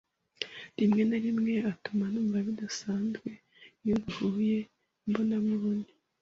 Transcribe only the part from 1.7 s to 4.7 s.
atuma numva bidasanzwe iyo duhuye